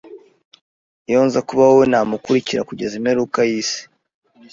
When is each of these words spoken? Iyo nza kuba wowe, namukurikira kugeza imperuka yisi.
Iyo 1.09 1.19
nza 1.27 1.39
kuba 1.47 1.63
wowe, 1.69 1.85
namukurikira 1.91 2.65
kugeza 2.69 2.93
imperuka 2.99 3.39
yisi. 3.49 3.81